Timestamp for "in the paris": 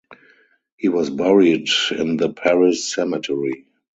1.95-2.91